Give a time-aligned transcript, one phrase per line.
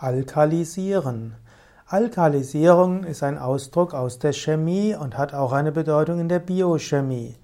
[0.00, 1.34] Alkalisieren.
[1.88, 7.34] Alkalisierung ist ein Ausdruck aus der Chemie und hat auch eine Bedeutung in der Biochemie.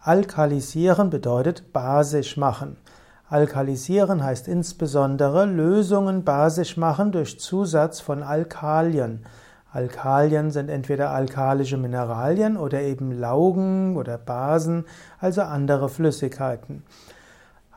[0.00, 2.78] Alkalisieren bedeutet basisch machen.
[3.28, 9.24] Alkalisieren heißt insbesondere Lösungen basisch machen durch Zusatz von Alkalien.
[9.72, 14.84] Alkalien sind entweder alkalische Mineralien oder eben Laugen oder Basen,
[15.20, 16.82] also andere Flüssigkeiten.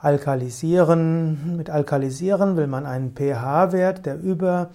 [0.02, 4.70] Alkalisieren, mit Alkalisieren will man einen pH-Wert, der über,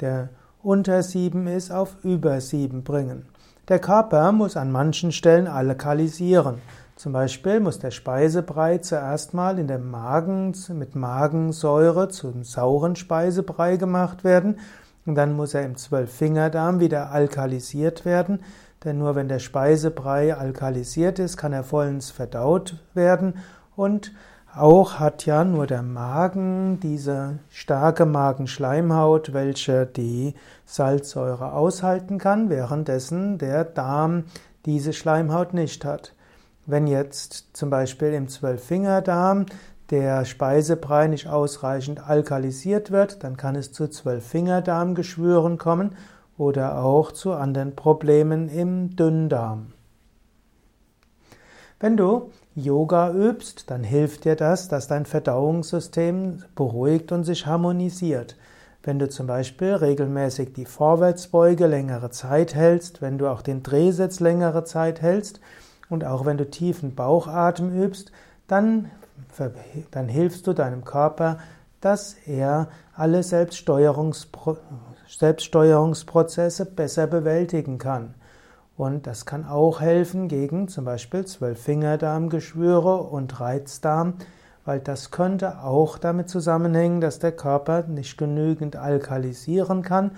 [0.00, 0.28] der
[0.62, 3.26] unter 7 ist, auf über 7 bringen.
[3.68, 6.60] Der Körper muss an manchen Stellen alkalisieren.
[6.94, 13.76] Zum Beispiel muss der Speisebrei zuerst mal in der Magen mit Magensäure zum sauren Speisebrei
[13.76, 14.58] gemacht werden
[15.06, 18.40] und dann muss er im Zwölffingerdarm wieder alkalisiert werden,
[18.84, 23.34] denn nur wenn der Speisebrei alkalisiert ist, kann er vollends verdaut werden
[23.76, 24.12] und
[24.60, 30.34] auch hat ja nur der Magen diese starke Magenschleimhaut, welche die
[30.64, 34.24] Salzsäure aushalten kann, währenddessen der Darm
[34.66, 36.14] diese Schleimhaut nicht hat.
[36.66, 39.46] Wenn jetzt zum Beispiel im Zwölffingerdarm
[39.90, 45.96] der Speisebrei nicht ausreichend alkalisiert wird, dann kann es zu Zwölffingerdarmgeschwüren kommen
[46.36, 49.72] oder auch zu anderen Problemen im Dünndarm.
[51.80, 58.36] Wenn du Yoga übst, dann hilft dir das, dass dein Verdauungssystem beruhigt und sich harmonisiert.
[58.82, 64.18] Wenn du zum Beispiel regelmäßig die Vorwärtsbeuge längere Zeit hältst, wenn du auch den Drehsitz
[64.18, 65.40] längere Zeit hältst
[65.88, 68.10] und auch wenn du tiefen Bauchatem übst,
[68.48, 68.90] dann,
[69.92, 71.38] dann hilfst du deinem Körper,
[71.80, 74.56] dass er alle Selbststeuerungspro
[75.06, 78.14] Selbststeuerungsprozesse besser bewältigen kann.
[78.78, 84.14] Und das kann auch helfen gegen zum Beispiel Zwölffingerdarmgeschwüre und Reizdarm,
[84.64, 90.12] weil das könnte auch damit zusammenhängen, dass der Körper nicht genügend alkalisieren kann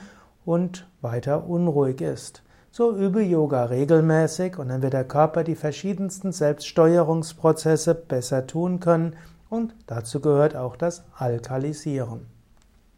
[0.45, 2.43] und weiter unruhig ist.
[2.71, 9.17] So übe Yoga regelmäßig und dann wird der Körper die verschiedensten Selbststeuerungsprozesse besser tun können
[9.49, 12.40] und dazu gehört auch das Alkalisieren.